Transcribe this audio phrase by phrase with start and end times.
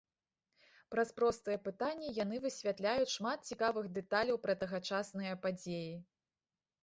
[0.93, 5.93] Праз простыя пытанні яны высвятляюць шмат цікавых дэталяў пра тагачасныя падзеі.